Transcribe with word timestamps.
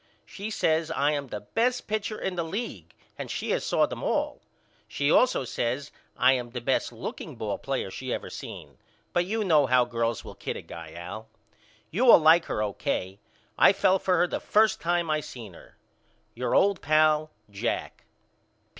She 0.25 0.49
says 0.49 0.89
I 0.89 1.11
am 1.11 1.27
the 1.27 1.41
best 1.41 1.85
pitcher 1.85 2.19
in 2.19 2.33
the 2.35 2.43
league 2.43 2.95
and 3.19 3.29
she 3.29 3.51
has 3.51 3.63
saw 3.63 3.85
them 3.85 4.01
all. 4.01 4.41
She 4.87 5.11
all 5.11 5.27
so 5.27 5.45
says 5.45 5.91
I 6.17 6.33
am 6.33 6.49
the 6.49 6.59
best 6.59 6.91
looking 6.91 7.35
ball 7.35 7.59
player 7.59 7.91
she 7.91 8.11
ever 8.11 8.31
seen 8.31 8.79
but 9.13 9.27
you 9.27 9.43
know 9.43 9.67
how 9.67 9.85
girls 9.85 10.25
will 10.25 10.33
kid 10.33 10.57
a 10.57 10.63
guy 10.63 10.93
Al. 10.93 11.27
You 11.91 12.05
will 12.05 12.17
like 12.17 12.45
her 12.45 12.63
O.K. 12.63 13.19
I 13.59 13.73
fell 13.73 13.99
for 13.99 14.17
her 14.17 14.25
the 14.25 14.39
first 14.39 14.81
time 14.81 15.11
I 15.11 15.19
seen 15.19 15.53
her. 15.53 15.77
Your 16.33 16.55
old 16.55 16.81
pal, 16.81 17.29
JACK. 17.51 18.03